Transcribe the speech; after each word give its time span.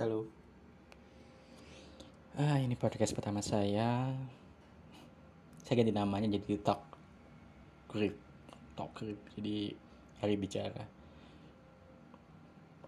Halo. 0.00 0.24
Ah, 2.32 2.56
ini 2.56 2.72
podcast 2.72 3.12
pertama 3.12 3.44
saya. 3.44 4.08
Saya 5.60 5.74
ganti 5.76 5.92
namanya 5.92 6.24
jadi 6.24 6.56
Talk 6.64 6.80
Grip. 7.84 8.16
Talk 8.80 8.96
Grip. 8.96 9.20
Jadi 9.36 9.76
hari 10.24 10.40
bicara. 10.40 10.88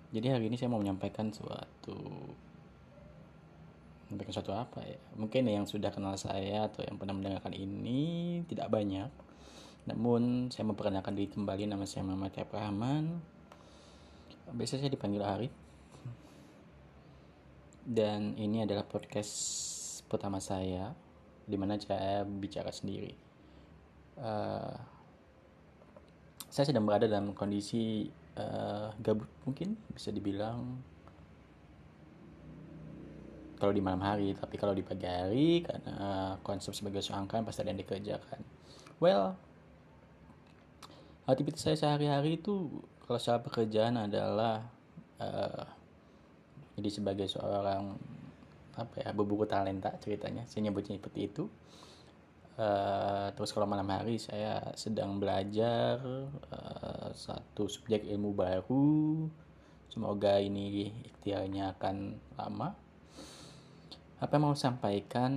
Jadi 0.08 0.24
hari 0.24 0.48
ini 0.48 0.56
saya 0.56 0.72
mau 0.72 0.80
menyampaikan 0.80 1.28
suatu 1.28 2.00
menyampaikan 4.08 4.32
suatu 4.32 4.56
apa 4.56 4.80
ya? 4.80 4.96
Mungkin 5.12 5.52
yang 5.52 5.68
sudah 5.68 5.92
kenal 5.92 6.16
saya 6.16 6.64
atau 6.64 6.80
yang 6.80 6.96
pernah 6.96 7.12
mendengarkan 7.12 7.52
ini 7.52 8.40
tidak 8.48 8.72
banyak. 8.72 9.12
Namun 9.84 10.48
saya 10.48 10.64
memperkenalkan 10.64 11.12
diri 11.12 11.28
kembali 11.28 11.76
nama 11.76 11.84
saya 11.84 12.08
Muhammad 12.08 12.32
Rahman. 12.48 13.20
Biasa 14.56 14.80
saya 14.80 14.88
dipanggil 14.88 15.20
Arif 15.20 15.61
dan 17.82 18.38
ini 18.38 18.62
adalah 18.62 18.86
podcast 18.86 19.34
pertama 20.06 20.38
saya 20.38 20.94
di 21.42 21.56
mana 21.58 21.74
saya 21.82 22.22
bicara 22.22 22.70
sendiri. 22.70 23.10
Uh, 24.14 24.76
saya 26.52 26.68
sedang 26.68 26.84
berada 26.86 27.08
dalam 27.08 27.34
kondisi 27.34 28.06
uh, 28.38 28.92
gabut 29.00 29.28
mungkin 29.48 29.74
bisa 29.90 30.12
dibilang 30.12 30.78
kalau 33.56 33.72
di 33.72 33.80
malam 33.80 34.02
hari 34.04 34.36
tapi 34.36 34.60
kalau 34.60 34.76
di 34.76 34.84
pagi 34.84 35.08
hari 35.08 35.64
karena 35.64 36.36
konsep 36.44 36.76
sebagai 36.76 37.00
seorang 37.00 37.26
kan 37.26 37.42
pasti 37.42 37.64
ada 37.64 37.72
yang 37.72 37.80
dikerjakan. 37.80 38.40
Well, 39.02 39.34
aktivitas 41.26 41.66
saya 41.66 41.76
sehari-hari 41.78 42.38
itu 42.38 42.84
kalau 43.06 43.18
secara 43.18 43.40
pekerjaan 43.42 43.98
adalah 43.98 44.66
uh, 45.18 45.81
jadi 46.82 46.90
sebagai 46.90 47.30
seorang 47.30 47.94
apa 48.74 49.06
ya 49.06 49.14
berburu 49.14 49.46
talenta 49.46 49.94
ceritanya 50.02 50.42
saya 50.50 50.66
nyebutnya 50.66 50.98
seperti 50.98 51.30
itu. 51.30 51.46
Uh, 52.52 53.32
terus 53.32 53.54
kalau 53.54 53.64
malam 53.64 53.88
hari 53.88 54.20
saya 54.20 54.60
sedang 54.76 55.16
belajar 55.16 56.02
uh, 56.50 57.08
satu 57.14 57.70
subjek 57.70 58.02
ilmu 58.10 58.34
baru. 58.34 59.30
Semoga 59.88 60.42
ini 60.42 60.90
ikhtiarnya 61.06 61.78
akan 61.78 62.18
lama. 62.34 62.74
Apa 64.18 64.32
yang 64.36 64.50
mau 64.50 64.56
sampaikan? 64.58 65.32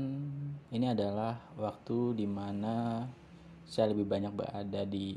Ini 0.74 0.98
adalah 0.98 1.38
waktu 1.62 2.18
di 2.18 2.28
mana 2.28 3.06
saya 3.70 3.94
lebih 3.94 4.09
banyak 4.09 4.34
berada 4.34 4.82
di 4.90 5.14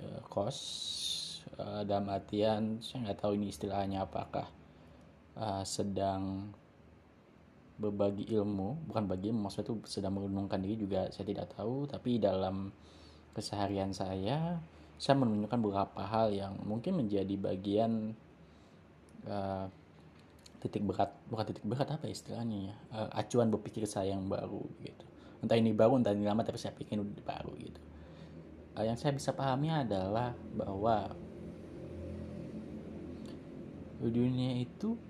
uh, 0.00 0.24
kos. 0.24 0.58
Uh, 1.54 1.86
dalam 1.86 2.10
artian 2.10 2.82
saya 2.82 3.06
nggak 3.06 3.20
tahu 3.20 3.38
ini 3.38 3.52
istilahnya 3.52 4.02
apakah 4.02 4.50
uh, 5.38 5.62
sedang 5.66 6.52
berbagi 7.74 8.30
ilmu 8.30 8.86
bukan 8.86 9.04
bagi 9.10 9.34
maksudnya 9.34 9.74
itu 9.74 9.74
sedang 9.90 10.14
merenungkan 10.14 10.62
diri 10.62 10.78
juga 10.78 11.10
saya 11.10 11.26
tidak 11.26 11.58
tahu 11.58 11.90
tapi 11.90 12.22
dalam 12.22 12.70
keseharian 13.34 13.90
saya 13.90 14.62
saya 14.94 15.14
menunjukkan 15.18 15.58
beberapa 15.58 16.02
hal 16.06 16.30
yang 16.30 16.54
mungkin 16.62 17.02
menjadi 17.02 17.34
bagian 17.34 18.14
uh, 19.26 19.66
titik 20.62 20.86
berat 20.86 21.12
bukan 21.28 21.44
titik 21.50 21.66
berat 21.66 21.88
apa 21.92 22.06
istilahnya 22.08 22.72
ya 22.72 22.76
uh, 22.94 23.10
acuan 23.18 23.50
berpikir 23.50 23.84
saya 23.84 24.16
yang 24.16 24.30
baru 24.30 24.64
gitu. 24.80 25.04
Entah 25.44 25.60
ini 25.60 25.76
baru 25.76 26.00
entah 26.00 26.14
ini 26.16 26.24
lama 26.24 26.40
tapi 26.40 26.56
saya 26.56 26.72
pikir 26.72 26.96
ini 26.96 27.04
baru 27.20 27.52
gitu. 27.58 27.80
Uh, 28.78 28.86
yang 28.86 28.96
saya 28.96 29.12
bisa 29.12 29.36
pahami 29.36 29.68
adalah 29.68 30.32
bahwa 30.56 31.12
dunia 34.04 34.60
itu 34.60 35.00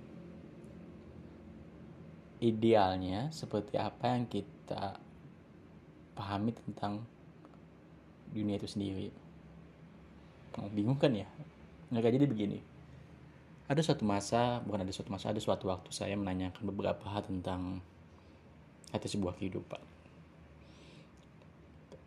idealnya 2.45 3.33
seperti 3.33 3.81
apa 3.81 4.13
yang 4.13 4.29
kita 4.29 5.01
pahami 6.13 6.53
tentang 6.53 7.01
dunia 8.29 8.61
itu 8.61 8.69
sendiri. 8.69 9.09
Oh, 10.61 10.69
bingung 10.71 11.01
kan 11.01 11.17
ya? 11.17 11.27
Nggak 11.89 12.15
jadi 12.15 12.27
begini. 12.29 12.59
Ada 13.65 13.81
suatu 13.81 14.05
masa, 14.05 14.61
bukan 14.61 14.85
ada 14.85 14.93
suatu 14.93 15.09
masa, 15.09 15.33
ada 15.33 15.41
suatu 15.41 15.73
waktu 15.73 15.89
saya 15.89 16.13
menanyakan 16.21 16.69
beberapa 16.69 17.09
hal 17.09 17.25
tentang 17.25 17.81
atau 18.93 19.09
sebuah 19.09 19.41
kehidupan. 19.41 19.81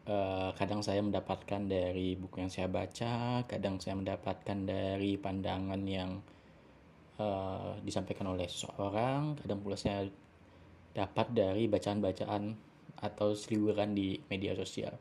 Uh, 0.07 0.55
kadang 0.55 0.79
saya 0.79 1.03
mendapatkan 1.03 1.67
dari 1.67 2.15
buku 2.15 2.39
yang 2.39 2.47
saya 2.53 2.71
baca, 2.71 3.43
kadang 3.43 3.81
saya 3.83 3.99
mendapatkan 3.99 4.55
dari 4.63 5.19
pandangan 5.19 5.81
yang 5.83 6.23
uh, 7.19 7.75
disampaikan 7.83 8.31
oleh 8.31 8.47
seseorang, 8.47 9.35
kadang 9.43 9.59
pula 9.59 9.75
saya 9.75 10.07
dapat 10.97 11.29
dari 11.29 11.69
bacaan-bacaan 11.69 12.57
atau 12.97 13.37
seliburan 13.37 13.93
di 13.93 14.17
media 14.25 14.57
sosial. 14.57 14.97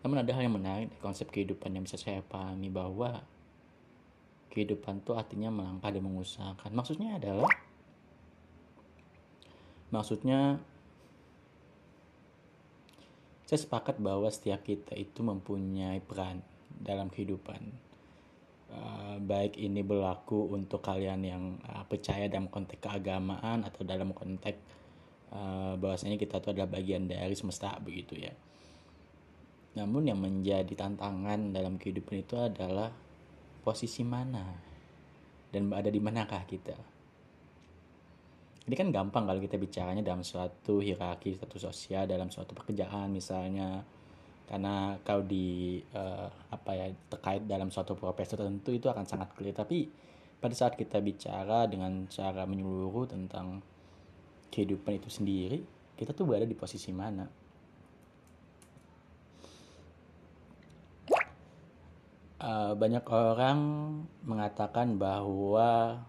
Namun 0.00 0.24
ada 0.24 0.32
hal 0.32 0.48
yang 0.48 0.56
menarik 0.56 0.88
konsep 1.04 1.28
kehidupan 1.28 1.76
yang 1.76 1.84
bisa 1.84 2.00
saya 2.00 2.24
pahami 2.24 2.72
bahwa 2.72 3.20
kehidupan 4.48 5.04
itu 5.04 5.12
artinya 5.12 5.52
melangkah 5.52 5.92
dan 5.92 6.00
mengusahakan. 6.00 6.72
Maksudnya 6.72 7.20
adalah 7.20 7.52
maksudnya 9.92 10.56
saya 13.44 13.60
sepakat 13.60 14.00
bahwa 14.00 14.26
setiap 14.32 14.64
kita 14.64 14.96
itu 14.96 15.20
mempunyai 15.20 16.00
peran 16.00 16.40
dalam 16.72 17.12
kehidupan. 17.12 17.84
Uh, 18.66 19.22
baik 19.22 19.54
ini 19.62 19.86
berlaku 19.86 20.50
untuk 20.50 20.82
kalian 20.82 21.22
yang 21.22 21.44
uh, 21.70 21.86
percaya 21.86 22.26
dalam 22.26 22.50
konteks 22.50 22.82
keagamaan 22.82 23.62
atau 23.62 23.86
dalam 23.86 24.10
konteks 24.10 24.58
uh, 25.32 25.74
bahwasanya 25.80 26.20
kita 26.20 26.38
itu 26.38 26.48
adalah 26.52 26.70
bagian 26.70 27.08
dari 27.08 27.34
semesta 27.34 27.74
begitu 27.82 28.18
ya. 28.18 28.34
Namun 29.76 30.08
yang 30.08 30.20
menjadi 30.20 30.72
tantangan 30.72 31.52
dalam 31.52 31.76
kehidupan 31.76 32.24
itu 32.24 32.36
adalah 32.40 32.92
posisi 33.60 34.06
mana 34.06 34.56
dan 35.52 35.68
ada 35.72 35.90
di 35.92 36.00
manakah 36.00 36.42
kita. 36.48 36.76
Ini 38.66 38.74
kan 38.74 38.90
gampang 38.90 39.30
kalau 39.30 39.38
kita 39.38 39.62
bicaranya 39.62 40.02
dalam 40.02 40.26
suatu 40.26 40.82
hierarki 40.82 41.38
status 41.38 41.70
sosial 41.70 42.10
dalam 42.10 42.34
suatu 42.34 42.50
pekerjaan 42.50 43.14
misalnya 43.14 43.86
karena 44.46 44.94
kau 45.02 45.22
di 45.26 45.78
uh, 45.94 46.30
apa 46.50 46.70
ya 46.74 46.86
terkait 47.10 47.42
dalam 47.46 47.70
suatu 47.70 47.98
profesi 47.98 48.38
tertentu 48.38 48.70
itu 48.70 48.86
akan 48.86 49.02
sangat 49.06 49.34
clear 49.34 49.54
tapi 49.54 49.90
pada 50.38 50.54
saat 50.54 50.78
kita 50.78 51.02
bicara 51.02 51.66
dengan 51.66 52.06
cara 52.06 52.46
menyeluruh 52.46 53.10
tentang 53.10 53.62
kehidupan 54.50 54.98
itu 54.98 55.10
sendiri 55.10 55.76
kita 55.96 56.12
tuh 56.12 56.28
berada 56.28 56.44
di 56.44 56.52
posisi 56.52 56.92
mana? 56.92 57.24
Uh, 62.36 62.76
banyak 62.76 63.02
orang 63.08 63.58
mengatakan 64.20 65.00
bahwa 65.00 66.04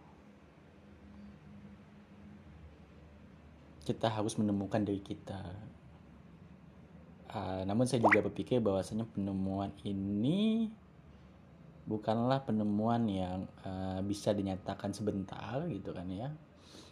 kita 3.88 4.12
harus 4.12 4.36
menemukan 4.36 4.84
diri 4.84 5.00
kita. 5.00 5.40
Uh, 7.32 7.64
namun 7.64 7.88
saya 7.88 8.04
juga 8.04 8.20
berpikir 8.20 8.60
bahwasanya 8.60 9.08
penemuan 9.08 9.72
ini 9.88 10.68
bukanlah 11.88 12.44
penemuan 12.44 13.08
yang 13.08 13.48
uh, 13.64 14.04
bisa 14.04 14.36
dinyatakan 14.36 14.92
sebentar 14.92 15.64
gitu 15.72 15.96
kan 15.96 16.12
ya 16.12 16.28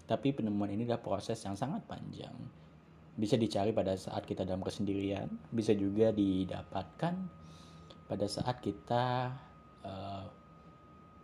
tapi 0.05 0.37
penemuan 0.37 0.69
ini 0.69 0.85
adalah 0.85 1.01
proses 1.01 1.41
yang 1.41 1.57
sangat 1.57 1.81
panjang. 1.89 2.33
Bisa 3.17 3.39
dicari 3.39 3.73
pada 3.73 3.97
saat 3.97 4.21
kita 4.27 4.45
dalam 4.45 4.61
kesendirian, 4.61 5.25
bisa 5.49 5.73
juga 5.73 6.13
didapatkan 6.13 7.13
pada 8.05 8.25
saat 8.29 8.61
kita 8.61 9.33
uh, 9.81 10.25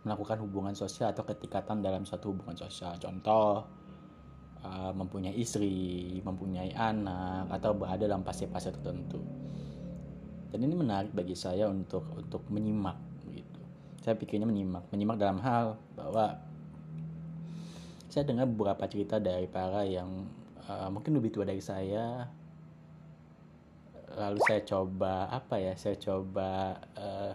melakukan 0.02 0.42
hubungan 0.42 0.74
sosial 0.74 1.14
atau 1.14 1.22
ketikatan 1.22 1.78
dalam 1.78 2.02
suatu 2.02 2.34
hubungan 2.34 2.58
sosial. 2.58 2.98
Contoh, 2.98 3.62
uh, 4.66 4.90
mempunyai 4.90 5.34
istri, 5.38 6.18
mempunyai 6.26 6.74
anak, 6.74 7.54
atau 7.54 7.70
berada 7.78 8.02
dalam 8.02 8.26
fase-fase 8.26 8.74
tertentu. 8.74 9.22
Dan 10.50 10.68
ini 10.68 10.74
menarik 10.74 11.14
bagi 11.14 11.38
saya 11.38 11.70
untuk 11.70 12.04
untuk 12.18 12.44
menyimak 12.50 12.98
gitu. 13.30 13.62
Saya 14.02 14.18
pikirnya 14.18 14.44
menyimak, 14.44 14.90
menyimak 14.90 15.16
dalam 15.16 15.38
hal 15.40 15.78
bahwa 15.94 16.51
saya 18.12 18.28
dengar 18.28 18.44
beberapa 18.44 18.84
cerita 18.84 19.16
dari 19.16 19.48
para 19.48 19.88
yang 19.88 20.28
uh, 20.68 20.92
mungkin 20.92 21.16
lebih 21.16 21.32
tua 21.32 21.48
dari 21.48 21.64
saya. 21.64 22.28
Lalu 24.12 24.38
saya 24.44 24.60
coba 24.68 25.32
apa 25.32 25.56
ya 25.56 25.72
saya 25.72 25.96
coba 25.96 26.76
uh, 26.92 27.32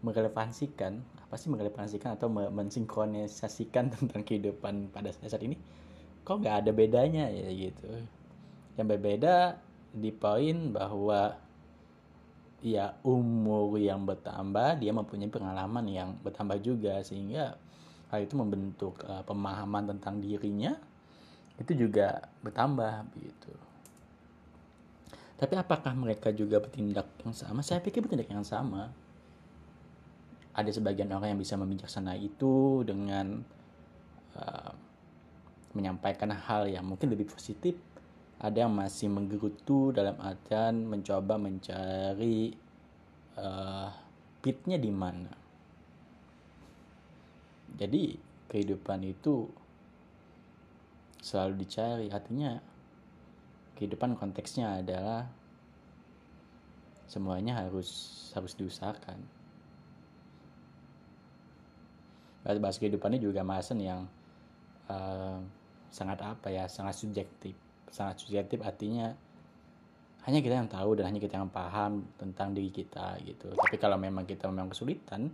merelevansikan 0.00 0.96
apa 1.20 1.36
sih 1.36 1.52
merelevansikan 1.52 2.16
atau 2.16 2.32
mensinkronisasikan 2.32 3.90
tentang 4.00 4.24
kehidupan 4.24 4.88
pada 4.96 5.12
saat 5.12 5.44
ini. 5.44 5.60
Kok 6.24 6.40
nggak 6.40 6.64
ada 6.64 6.72
bedanya 6.72 7.28
ya 7.28 7.52
gitu. 7.52 8.00
Yang 8.80 8.86
berbeda 8.96 9.60
di 9.92 10.08
poin 10.08 10.72
bahwa 10.72 11.36
ya 12.64 12.96
umur 13.04 13.76
yang 13.76 14.08
bertambah 14.08 14.80
dia 14.80 14.96
mempunyai 14.96 15.28
pengalaman 15.28 15.84
yang 15.84 16.16
bertambah 16.24 16.64
juga 16.64 17.04
sehingga 17.04 17.60
hal 18.10 18.22
itu 18.22 18.34
membentuk 18.38 19.02
uh, 19.02 19.22
pemahaman 19.26 19.90
tentang 19.96 20.22
dirinya 20.22 20.78
itu 21.56 21.72
juga 21.72 22.20
bertambah 22.44 23.08
begitu. 23.16 23.52
Tapi 25.36 25.52
apakah 25.56 25.92
mereka 25.92 26.32
juga 26.32 26.60
bertindak 26.60 27.08
yang 27.20 27.32
sama? 27.36 27.60
Saya 27.60 27.84
pikir 27.84 28.00
bertindak 28.04 28.28
yang 28.28 28.44
sama. 28.44 28.88
Ada 30.56 30.80
sebagian 30.80 31.12
orang 31.12 31.36
yang 31.36 31.40
bisa 31.40 31.60
membijaksana 31.60 32.16
itu 32.16 32.80
dengan 32.88 33.44
uh, 34.32 34.72
menyampaikan 35.76 36.32
hal 36.32 36.72
yang 36.72 36.88
mungkin 36.88 37.12
lebih 37.12 37.28
positif. 37.28 37.76
Ada 38.40 38.64
yang 38.64 38.72
masih 38.72 39.12
menggerutu 39.12 39.92
dalam 39.92 40.16
artian 40.20 40.88
mencoba 40.88 41.36
mencari 41.36 42.56
uh, 43.36 43.92
pitnya 44.40 44.80
di 44.80 44.92
mana 44.92 45.45
jadi 47.76 48.16
kehidupan 48.48 49.04
itu 49.04 49.52
selalu 51.20 51.66
dicari. 51.66 52.06
Artinya 52.08 52.56
kehidupan 53.76 54.16
konteksnya 54.16 54.80
adalah 54.80 55.28
semuanya 57.06 57.60
harus 57.60 57.88
harus 58.32 58.56
diusahakan. 58.56 59.20
Bahas 62.46 62.78
kehidupan 62.78 63.10
ini 63.18 63.26
juga 63.26 63.42
masen 63.42 63.82
yang 63.82 64.06
uh, 64.86 65.42
sangat 65.90 66.22
apa 66.22 66.48
ya 66.48 66.70
sangat 66.70 66.96
subjektif. 66.96 67.58
Sangat 67.90 68.22
subjektif 68.22 68.62
artinya 68.62 69.12
hanya 70.26 70.42
kita 70.42 70.58
yang 70.58 70.70
tahu 70.70 70.98
dan 70.98 71.10
hanya 71.10 71.22
kita 71.22 71.38
yang 71.38 71.50
paham 71.50 72.06
tentang 72.18 72.54
diri 72.54 72.70
kita 72.70 73.18
gitu. 73.22 73.50
Tapi 73.54 73.76
kalau 73.78 73.98
memang 73.98 74.26
kita 74.26 74.46
memang 74.50 74.70
kesulitan 74.70 75.30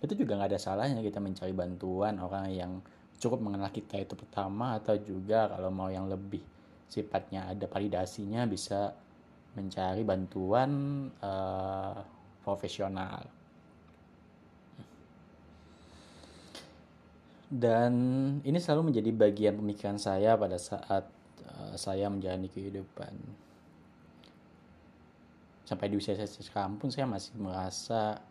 itu 0.00 0.12
juga 0.16 0.40
nggak 0.40 0.50
ada 0.56 0.60
salahnya 0.60 1.04
kita 1.04 1.20
mencari 1.20 1.52
bantuan 1.52 2.16
orang 2.20 2.48
yang 2.48 2.72
cukup 3.20 3.44
mengenal 3.44 3.68
kita 3.68 4.00
itu 4.00 4.16
pertama 4.16 4.80
atau 4.80 4.96
juga 4.96 5.52
kalau 5.52 5.68
mau 5.68 5.92
yang 5.92 6.08
lebih 6.08 6.40
sifatnya 6.88 7.52
ada 7.52 7.68
validasinya 7.68 8.48
bisa 8.48 8.96
mencari 9.54 10.02
bantuan 10.02 10.70
uh, 11.20 11.94
profesional. 12.40 13.22
Dan 17.50 17.92
ini 18.46 18.58
selalu 18.62 18.94
menjadi 18.94 19.10
bagian 19.10 19.58
pemikiran 19.58 19.98
saya 19.98 20.38
pada 20.38 20.54
saat 20.54 21.04
uh, 21.50 21.74
saya 21.74 22.06
menjalani 22.06 22.46
kehidupan. 22.46 23.10
Sampai 25.66 25.90
di 25.90 25.98
usia 25.98 26.14
saya 26.14 26.30
sekarang 26.30 26.78
pun 26.78 26.94
saya 26.94 27.10
masih 27.10 27.34
merasa 27.42 28.22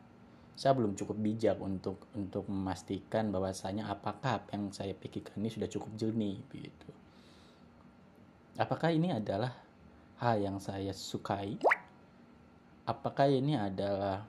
saya 0.59 0.75
belum 0.75 0.91
cukup 0.99 1.15
bijak 1.23 1.55
untuk 1.63 2.03
untuk 2.19 2.43
memastikan 2.51 3.31
bahwasanya 3.31 3.87
apakah 3.87 4.43
apa 4.43 4.59
yang 4.59 4.75
saya 4.75 4.91
pikirkan 4.91 5.39
ini 5.39 5.47
sudah 5.47 5.71
cukup 5.71 5.87
jernih 5.95 6.35
begitu. 6.51 6.91
Apakah 8.59 8.91
ini 8.91 9.15
adalah 9.15 9.55
hal 10.19 10.35
yang 10.43 10.59
saya 10.59 10.91
sukai? 10.91 11.55
Apakah 12.83 13.31
ini 13.31 13.55
adalah 13.55 14.27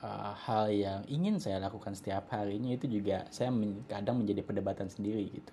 uh, 0.00 0.32
hal 0.48 0.72
yang 0.72 1.04
ingin 1.12 1.36
saya 1.36 1.60
lakukan 1.60 1.92
setiap 1.92 2.32
harinya? 2.32 2.72
Itu 2.72 2.88
juga 2.88 3.28
saya 3.28 3.52
men 3.52 3.84
kadang 3.84 4.24
menjadi 4.24 4.40
perdebatan 4.40 4.88
sendiri 4.88 5.28
gitu. 5.28 5.52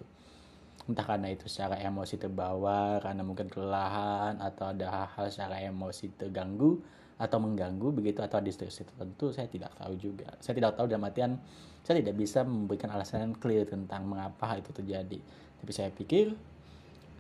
Entah 0.88 1.04
karena 1.04 1.28
itu 1.28 1.52
secara 1.52 1.76
emosi 1.76 2.16
terbawa 2.16 3.04
karena 3.04 3.20
mungkin 3.28 3.52
kelelahan 3.52 4.40
atau 4.40 4.72
ada 4.72 4.88
hal-hal 4.96 5.28
secara 5.28 5.60
emosi 5.60 6.08
terganggu 6.16 6.80
atau 7.22 7.38
mengganggu 7.38 7.94
begitu 7.94 8.26
atau 8.26 8.42
distorsi 8.42 8.82
tertentu 8.82 9.30
saya 9.30 9.46
tidak 9.46 9.78
tahu 9.78 9.94
juga. 9.94 10.34
Saya 10.42 10.58
tidak 10.58 10.74
tahu 10.74 10.90
dalam 10.90 11.06
artian 11.06 11.38
saya 11.86 12.02
tidak 12.02 12.18
bisa 12.18 12.42
memberikan 12.42 12.90
alasan 12.90 13.30
yang 13.30 13.34
clear 13.38 13.70
tentang 13.70 14.10
mengapa 14.10 14.50
hal 14.50 14.66
itu 14.66 14.74
terjadi. 14.74 15.22
Tapi 15.62 15.70
saya 15.72 15.94
pikir 15.94 16.34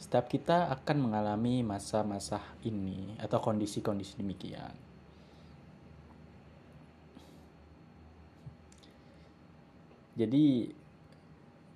setiap 0.01 0.25
kita 0.25 0.74
akan 0.74 0.98
mengalami 1.06 1.62
masa-masa 1.62 2.42
ini 2.65 3.13
atau 3.21 3.38
kondisi-kondisi 3.38 4.18
demikian. 4.18 4.74
Jadi 10.18 10.74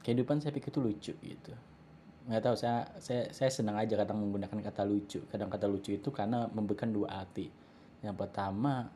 kehidupan 0.01 0.41
saya 0.41 0.49
pikir 0.49 0.73
itu 0.73 0.81
lucu 0.81 1.13
gitu. 1.21 1.53
Nggak 2.25 2.41
tahu 2.41 2.55
saya 2.57 2.89
saya 2.97 3.29
saya 3.29 3.53
senang 3.53 3.77
aja 3.77 3.93
kadang 3.93 4.17
menggunakan 4.17 4.65
kata 4.65 4.81
lucu. 4.81 5.21
Kadang 5.29 5.53
kata 5.53 5.69
lucu 5.69 5.93
itu 5.93 6.09
karena 6.09 6.49
memberikan 6.49 6.89
dua 6.89 7.21
arti 7.21 7.64
yang 8.05 8.17
pertama 8.17 8.89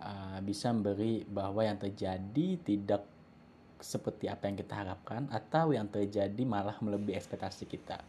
uh, 0.00 0.38
bisa 0.40 0.72
memberi 0.72 1.22
bahwa 1.28 1.60
yang 1.60 1.76
terjadi 1.76 2.56
tidak 2.64 3.04
seperti 3.80 4.28
apa 4.28 4.48
yang 4.48 4.56
kita 4.60 4.74
harapkan 4.76 5.24
atau 5.32 5.72
yang 5.72 5.88
terjadi 5.88 6.40
malah 6.44 6.76
melebihi 6.80 7.16
ekspektasi 7.16 7.64
kita. 7.64 8.00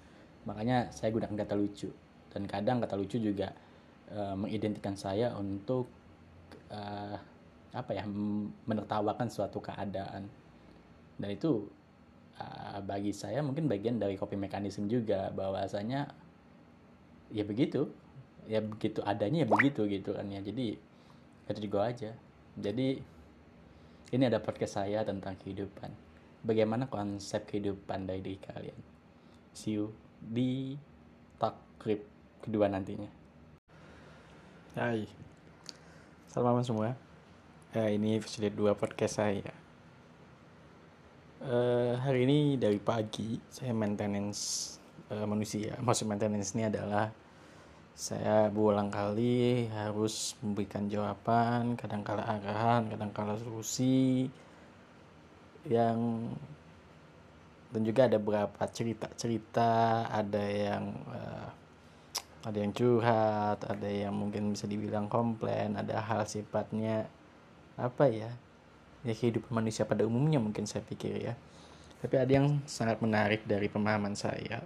Makanya 0.44 0.92
saya 0.92 1.12
gunakan 1.16 1.36
kata 1.36 1.56
lucu. 1.56 1.90
Dan 2.32 2.48
kadang 2.48 2.80
kata 2.84 2.96
lucu 2.96 3.20
juga 3.20 3.52
uh, 4.12 4.36
mengidentikan 4.36 4.96
saya 4.96 5.36
untuk 5.36 5.88
uh, 6.72 7.16
apa 7.72 7.92
ya 7.96 8.04
menertawakan 8.68 9.32
suatu 9.32 9.64
keadaan. 9.64 10.28
Dan 11.16 11.30
itu 11.32 11.68
uh, 12.40 12.80
bagi 12.84 13.16
saya 13.16 13.40
mungkin 13.40 13.72
bagian 13.72 14.00
dari 14.00 14.20
copy 14.20 14.36
mekanisme 14.36 14.92
juga 14.92 15.32
bahwasanya 15.32 16.12
ya 17.32 17.44
begitu 17.48 17.88
ya 18.50 18.62
begitu 18.62 19.02
adanya 19.06 19.46
ya 19.46 19.48
begitu 19.50 19.86
gitu 19.90 20.18
kan 20.18 20.26
ya. 20.30 20.42
Jadi 20.42 20.78
itu 21.50 21.60
juga 21.62 21.90
aja. 21.92 22.12
Jadi 22.58 23.02
ini 24.12 24.24
ada 24.28 24.44
podcast 24.44 24.82
saya 24.82 25.04
tentang 25.08 25.40
kehidupan. 25.40 25.92
Bagaimana 26.42 26.90
konsep 26.90 27.46
kehidupan 27.48 28.10
dari 28.10 28.20
diri 28.20 28.40
kalian? 28.42 28.80
See 29.54 29.78
you 29.78 29.94
di 30.20 30.76
takrib 31.38 32.06
kedua 32.42 32.68
nantinya. 32.68 33.10
Hai. 34.74 35.06
Malam 36.32 36.64
semua. 36.64 36.96
Ya, 37.72 37.88
Ini 37.92 38.20
episode 38.20 38.52
2 38.52 38.76
podcast 38.76 39.20
saya. 39.20 39.52
Uh, 41.42 41.98
hari 42.00 42.24
ini 42.28 42.56
dari 42.56 42.78
pagi 42.78 43.40
saya 43.48 43.72
maintenance 43.72 44.76
uh, 45.12 45.24
manusia. 45.28 45.76
Maksud 45.80 46.08
maintenance 46.08 46.56
ini 46.56 46.68
adalah 46.68 47.12
saya 48.02 48.50
berulang 48.50 48.90
kali 48.90 49.70
harus 49.70 50.34
memberikan 50.42 50.90
jawaban 50.90 51.78
kadang-kala 51.78 52.26
arahan 52.26 52.90
kadang-kala 52.90 53.38
solusi 53.38 54.26
yang 55.70 56.26
dan 57.70 57.82
juga 57.86 58.10
ada 58.10 58.18
beberapa 58.18 58.66
cerita-cerita 58.66 60.10
ada 60.10 60.44
yang 60.50 60.98
uh, 61.14 61.48
ada 62.42 62.58
yang 62.58 62.74
curhat 62.74 63.62
ada 63.70 63.86
yang 63.86 64.18
mungkin 64.18 64.58
bisa 64.58 64.66
dibilang 64.66 65.06
komplain 65.06 65.78
ada 65.78 66.02
hal 66.02 66.26
sifatnya 66.26 67.06
apa 67.78 68.10
ya 68.10 68.34
ya 69.06 69.14
kehidupan 69.14 69.62
manusia 69.62 69.86
pada 69.86 70.06
umumnya 70.06 70.38
mungkin 70.38 70.66
saya 70.70 70.86
pikir 70.86 71.22
ya. 71.22 71.34
Tapi 72.02 72.18
ada 72.18 72.32
yang 72.34 72.66
sangat 72.66 72.98
menarik 72.98 73.46
dari 73.46 73.70
pemahaman 73.70 74.18
saya 74.18 74.66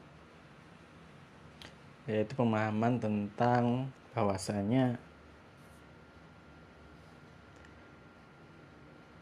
yaitu 2.06 2.38
pemahaman 2.38 3.02
tentang 3.02 3.90
bahwasanya 4.14 5.02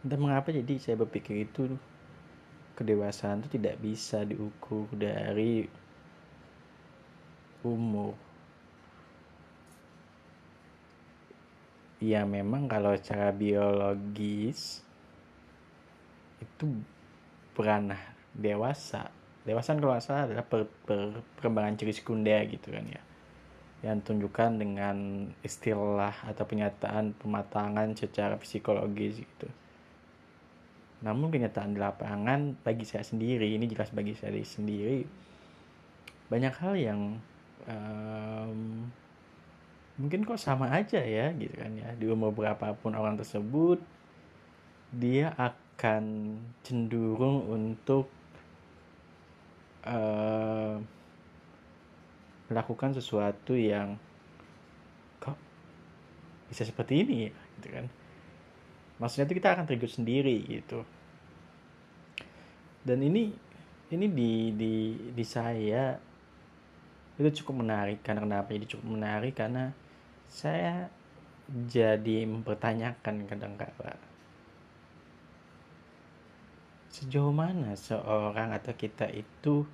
dan 0.03 0.19
mengapa 0.19 0.51
jadi 0.51 0.75
saya 0.83 0.99
berpikir 0.99 1.47
itu 1.47 1.79
kedewasaan 2.75 3.39
itu 3.39 3.55
tidak 3.55 3.79
bisa 3.79 4.27
diukur 4.27 4.91
dari 4.91 5.63
umur. 7.63 8.11
Ya 12.03 12.27
memang 12.27 12.67
kalau 12.67 12.91
secara 12.99 13.31
biologis 13.31 14.83
itu 16.43 16.83
beranah 17.55 18.01
dewasa 18.35 19.07
dewasa 19.43 19.75
kalau 19.75 19.99
salah 19.99 20.23
adalah 20.27 20.45
per, 20.47 20.67
per, 20.87 21.19
perkembangan 21.39 21.75
ciri 21.75 21.93
sekunder 21.95 22.47
gitu 22.47 22.71
kan 22.71 22.85
ya. 22.87 23.01
Yang 23.83 24.07
tunjukkan 24.07 24.63
dengan 24.63 25.27
istilah 25.43 26.15
atau 26.23 26.43
penyataan 26.47 27.15
pematangan 27.19 27.91
secara 27.99 28.39
psikologis 28.39 29.19
gitu. 29.19 29.47
Namun 31.03 31.27
kenyataan 31.35 31.75
di 31.75 31.79
lapangan 31.83 32.55
bagi 32.63 32.87
saya 32.87 33.03
sendiri 33.03 33.51
ini 33.51 33.67
jelas 33.67 33.91
bagi 33.91 34.15
saya 34.15 34.39
sendiri 34.39 35.03
banyak 36.31 36.53
hal 36.63 36.73
yang 36.79 37.01
um, 37.67 38.87
mungkin 39.99 40.25
kok 40.25 40.41
sama 40.41 40.71
aja 40.71 40.97
ya 41.03 41.29
gitu 41.35 41.53
kan 41.53 41.75
ya. 41.75 41.91
Di 41.93 42.07
umur 42.09 42.31
berapapun 42.31 42.95
orang 42.95 43.19
tersebut 43.19 43.77
dia 44.93 45.35
akan 45.35 46.37
cenderung 46.65 47.45
untuk 47.51 48.09
uh, 49.87 50.75
melakukan 52.51 52.93
sesuatu 52.93 53.55
yang 53.55 53.95
kok 55.17 55.37
bisa 56.51 56.67
seperti 56.67 57.03
ini 57.03 57.15
ya 57.29 57.33
gitu 57.59 57.67
kan. 57.71 57.85
Maksudnya 59.01 59.25
itu 59.27 59.35
kita 59.39 59.49
akan 59.57 59.65
terikut 59.67 59.91
sendiri 59.91 60.37
gitu. 60.47 60.85
Dan 62.83 62.99
ini 63.03 63.31
ini 63.91 64.05
di 64.11 64.31
di 64.53 64.73
di 65.11 65.25
saya 65.25 65.95
itu 67.19 67.29
cukup 67.43 67.63
menarik. 67.63 68.03
Karena 68.03 68.23
kenapa 68.23 68.53
jadi 68.53 68.67
cukup 68.75 68.87
menarik? 68.99 69.33
Karena 69.35 69.71
saya 70.27 70.87
jadi 71.47 72.23
mempertanyakan 72.25 73.27
kadang-kala 73.27 74.12
sejauh 76.93 77.33
mana 77.33 77.73
seorang 77.73 78.53
atau 78.53 78.69
kita 78.77 79.09
itu 79.09 79.65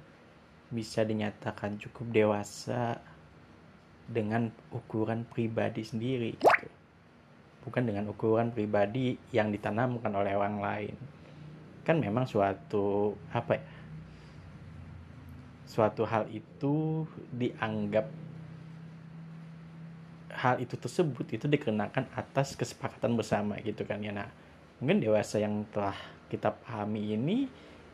bisa 0.71 1.03
dinyatakan 1.03 1.75
cukup 1.75 2.07
dewasa 2.15 2.95
dengan 4.07 4.47
ukuran 4.71 5.27
pribadi 5.27 5.83
sendiri 5.83 6.39
gitu. 6.39 6.67
Bukan 7.67 7.83
dengan 7.83 8.07
ukuran 8.07 8.55
pribadi 8.55 9.19
yang 9.35 9.51
ditanamkan 9.51 10.15
oleh 10.15 10.31
orang 10.31 10.63
lain. 10.63 10.95
Kan 11.83 11.99
memang 11.99 12.23
suatu 12.23 13.19
apa 13.35 13.59
ya? 13.59 13.65
Suatu 15.67 16.07
hal 16.07 16.31
itu 16.31 17.03
dianggap 17.35 18.07
hal 20.39 20.55
itu 20.63 20.79
tersebut 20.79 21.27
itu 21.35 21.51
dikenakan 21.51 22.07
atas 22.15 22.55
kesepakatan 22.55 23.19
bersama 23.19 23.59
gitu 23.59 23.83
kan 23.83 23.99
ya. 23.99 24.15
Nah, 24.15 24.31
mungkin 24.79 25.03
dewasa 25.03 25.43
yang 25.43 25.67
telah 25.75 25.99
kita 26.29 26.53
pahami 26.53 27.17
ini 27.17 27.38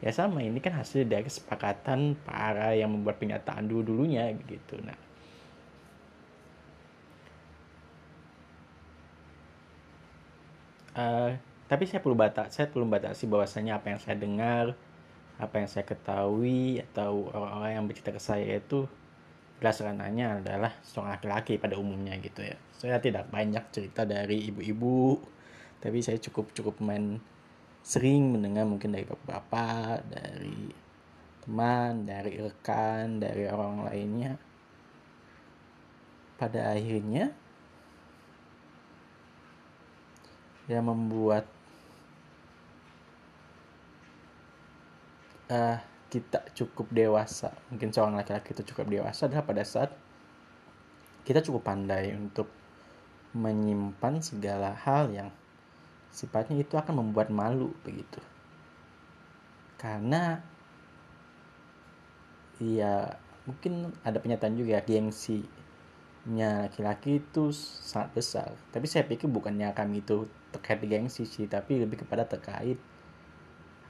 ya 0.03 0.11
sama 0.11 0.43
ini 0.43 0.59
kan 0.59 0.75
hasil 0.75 1.07
dari 1.07 1.23
kesepakatan 1.25 2.19
para 2.27 2.75
yang 2.75 2.91
membuat 2.91 3.17
pernyataan 3.17 3.65
dulu 3.65 3.81
dulunya 3.95 4.29
gitu 4.45 4.77
nah 4.83 4.97
Uh, 10.95 11.35
tapi 11.67 11.83
saya 11.83 11.99
perlu 11.99 12.15
batas, 12.15 12.55
saya 12.55 12.71
perlu 12.71 12.87
batasi 12.87 13.27
bahwasanya 13.27 13.83
apa 13.83 13.91
yang 13.91 13.99
saya 13.99 14.15
dengar, 14.15 14.79
apa 15.35 15.55
yang 15.59 15.67
saya 15.67 15.83
ketahui 15.83 16.79
atau 16.91 17.27
orang-orang 17.35 17.71
yang 17.75 17.83
bercerita 17.83 18.15
ke 18.15 18.21
saya 18.23 18.63
itu 18.63 18.87
berdasarkan 19.59 19.99
hanya 20.07 20.39
adalah 20.39 20.71
seorang 20.87 21.19
laki-laki 21.19 21.59
pada 21.59 21.75
umumnya 21.75 22.15
gitu 22.23 22.47
ya. 22.47 22.55
Saya 22.79 23.03
tidak 23.03 23.27
banyak 23.27 23.63
cerita 23.75 24.07
dari 24.07 24.47
ibu-ibu, 24.47 25.19
tapi 25.83 25.99
saya 25.99 26.15
cukup 26.15 26.55
cukup 26.55 26.79
main 26.79 27.19
sering 27.85 28.33
mendengar 28.33 28.65
mungkin 28.65 28.97
dari 28.97 29.05
bapak-bapak, 29.05 30.09
dari 30.09 30.73
teman, 31.45 32.09
dari 32.09 32.33
rekan, 32.41 33.21
dari 33.21 33.45
orang 33.45 33.85
lainnya. 33.85 34.33
Pada 36.35 36.73
akhirnya 36.73 37.29
yang 40.65 40.89
membuat 40.89 41.45
uh, 45.53 45.77
kita 46.09 46.41
cukup 46.57 46.89
dewasa 46.89 47.53
mungkin 47.69 47.93
seorang 47.93 48.17
laki-laki 48.17 48.57
itu 48.57 48.73
cukup 48.73 48.89
dewasa 48.89 49.29
adalah 49.29 49.45
pada 49.45 49.61
saat 49.61 49.93
kita 51.21 51.45
cukup 51.45 51.69
pandai 51.69 52.17
untuk 52.17 52.49
menyimpan 53.37 54.25
segala 54.25 54.73
hal 54.73 55.13
yang 55.13 55.29
sifatnya 56.15 56.55
itu 56.63 56.79
akan 56.79 57.03
membuat 57.03 57.27
malu 57.27 57.75
begitu. 57.83 58.23
Karena 59.75 60.39
ya 62.55 63.19
mungkin 63.43 63.91
ada 64.07 64.23
penyataan 64.23 64.55
juga 64.55 64.79
gengsi 64.79 65.43
nya 66.25 66.65
laki-laki 66.65 67.19
itu 67.21 67.51
sangat 67.51 68.09
besar. 68.15 68.49
Tapi 68.71 68.87
saya 68.87 69.03
pikir 69.05 69.27
bukannya 69.27 69.69
kami 69.75 70.01
itu 70.01 70.25
terkait 70.55 70.79
gengsi 70.87 71.27
sih 71.27 71.51
tapi 71.51 71.83
lebih 71.83 72.07
kepada 72.07 72.23
terkait 72.23 72.79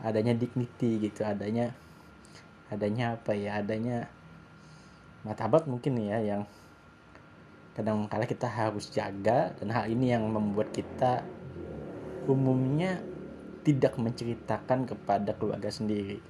adanya 0.01 0.33
dignity 0.33 0.97
gitu 0.97 1.21
adanya 1.21 1.71
adanya 2.73 3.15
apa 3.15 3.37
ya 3.37 3.61
adanya 3.61 4.09
martabat 5.21 5.69
mungkin 5.69 6.01
ya 6.01 6.17
yang 6.19 6.41
kadang 7.77 8.09
kala 8.09 8.25
kita 8.25 8.49
harus 8.49 8.89
jaga 8.89 9.53
dan 9.61 9.67
hal 9.69 9.85
ini 9.85 10.09
yang 10.15 10.25
membuat 10.25 10.73
kita 10.73 11.21
umumnya 12.27 13.01
tidak 13.65 13.97
menceritakan 13.97 14.85
kepada 14.85 15.33
keluarga 15.33 15.73
sendiri. 15.73 16.21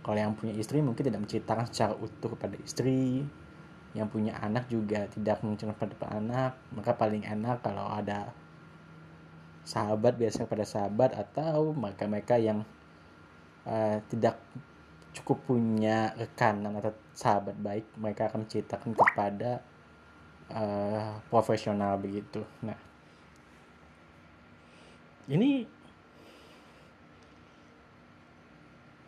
Kalau 0.00 0.16
yang 0.16 0.32
punya 0.32 0.56
istri 0.56 0.80
mungkin 0.80 1.04
tidak 1.04 1.20
menceritakan 1.20 1.68
secara 1.68 1.92
utuh 2.00 2.32
kepada 2.32 2.56
istri. 2.64 3.28
Yang 3.92 4.08
punya 4.08 4.40
anak 4.40 4.68
juga 4.72 5.04
tidak 5.12 5.44
menceritakan 5.44 5.76
pada 5.76 6.06
anak. 6.16 6.52
Maka 6.72 6.96
paling 6.96 7.28
enak 7.28 7.60
kalau 7.60 7.92
ada 7.92 8.32
sahabat 9.68 10.16
biasanya 10.16 10.48
pada 10.48 10.64
sahabat 10.64 11.12
atau 11.12 11.76
mereka-mereka 11.76 12.40
yang 12.40 12.64
uh, 13.68 14.00
tidak 14.08 14.40
cukup 15.12 15.44
punya 15.44 16.16
rekanan 16.16 16.72
atau 16.80 16.96
sahabat 17.12 17.52
baik 17.60 17.84
mereka 18.00 18.32
akan 18.32 18.48
menceritakan 18.48 18.96
kepada 18.96 19.60
uh, 20.56 21.20
profesional 21.28 22.00
begitu. 22.00 22.48
Nah 22.64 22.87
ini 25.28 25.68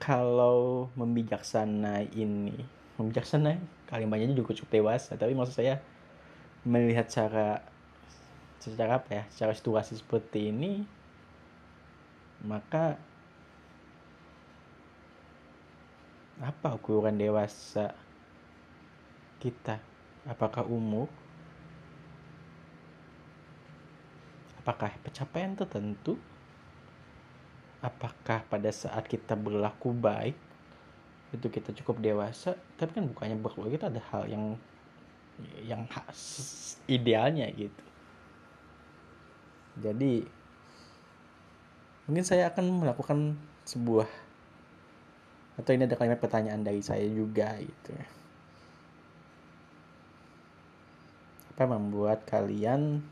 kalau 0.01 0.89
membijaksana 0.97 2.05
ini 2.13 2.57
bijaksana 3.01 3.57
kalimatnya 3.89 4.37
juga 4.37 4.53
cukup 4.53 4.85
dewasa 4.85 5.17
tapi 5.17 5.33
maksud 5.33 5.57
saya 5.57 5.81
melihat 6.69 7.09
cara 7.09 7.65
secara 8.61 9.01
apa 9.01 9.09
ya 9.09 9.25
secara 9.33 9.57
situasi 9.57 9.97
seperti 9.97 10.53
ini 10.53 10.85
maka 12.45 13.01
apa 16.41 16.73
ukuran 16.73 17.21
dewasa 17.21 17.93
kita? 19.45 19.81
Apakah 20.25 20.65
umur 20.65 21.09
apakah 24.71 24.95
pencapaian 25.03 25.59
tertentu? 25.59 26.15
Apakah 27.83 28.47
pada 28.47 28.71
saat 28.71 29.11
kita 29.11 29.35
berlaku 29.35 29.91
baik 29.91 30.39
itu 31.35 31.47
kita 31.51 31.75
cukup 31.83 31.99
dewasa? 31.99 32.55
Tapi 32.79 32.95
kan 32.95 33.11
bukannya 33.11 33.35
berkeluarga 33.35 33.75
itu 33.75 33.89
ada 33.91 34.03
hal 34.15 34.23
yang 34.31 34.45
yang 35.67 35.83
idealnya 36.87 37.51
gitu. 37.51 37.85
Jadi 39.83 40.23
mungkin 42.07 42.23
saya 42.23 42.47
akan 42.55 42.87
melakukan 42.87 43.35
sebuah 43.67 44.07
atau 45.59 45.71
ini 45.75 45.91
ada 45.91 45.99
kalimat 45.99 46.23
pertanyaan 46.23 46.63
dari 46.63 46.79
saya 46.79 47.11
juga 47.11 47.59
gitu. 47.59 47.91
Apa 51.57 51.65
membuat 51.67 52.23
kalian 52.29 53.03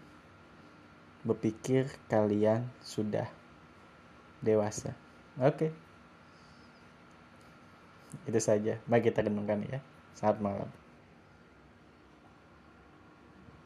berpikir 1.29 1.93
kalian 2.09 2.65
sudah 2.81 3.29
dewasa. 4.41 4.97
Oke. 5.37 5.69
Okay 5.69 5.71
itu 8.29 8.41
saja. 8.41 8.81
Mari 8.89 9.03
kita 9.05 9.25
renungkan 9.25 9.61
ya. 9.65 9.81
Saat 10.17 10.41
malam 10.41 10.69